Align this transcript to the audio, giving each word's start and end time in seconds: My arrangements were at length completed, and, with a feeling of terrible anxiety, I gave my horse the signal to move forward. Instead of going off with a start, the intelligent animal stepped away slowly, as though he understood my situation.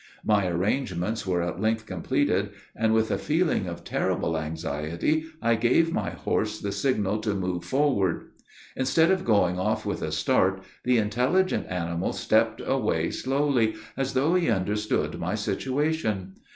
My 0.25 0.47
arrangements 0.47 1.27
were 1.27 1.43
at 1.43 1.61
length 1.61 1.85
completed, 1.85 2.49
and, 2.75 2.91
with 2.91 3.11
a 3.11 3.19
feeling 3.19 3.67
of 3.67 3.83
terrible 3.83 4.35
anxiety, 4.35 5.25
I 5.43 5.53
gave 5.53 5.91
my 5.93 6.09
horse 6.09 6.59
the 6.59 6.71
signal 6.71 7.19
to 7.19 7.35
move 7.35 7.63
forward. 7.63 8.31
Instead 8.75 9.11
of 9.11 9.23
going 9.23 9.59
off 9.59 9.85
with 9.85 10.01
a 10.01 10.11
start, 10.11 10.63
the 10.83 10.97
intelligent 10.97 11.67
animal 11.67 12.13
stepped 12.13 12.63
away 12.65 13.11
slowly, 13.11 13.75
as 13.95 14.13
though 14.13 14.33
he 14.33 14.49
understood 14.49 15.19
my 15.19 15.35
situation. 15.35 16.33